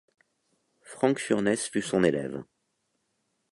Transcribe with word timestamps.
Frank 0.81 1.19
Furness 1.19 1.67
fut 1.69 1.83
son 1.83 2.03
élève. 2.03 2.43